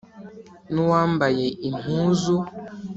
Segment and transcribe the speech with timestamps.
[0.73, 2.35] n'uwambaye impuzu